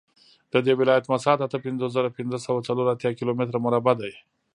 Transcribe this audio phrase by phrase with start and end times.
[0.51, 4.13] د دې ولایت مساحت اته پنځوس زره پنځه سوه څلور اتیا کیلومتره مربع دی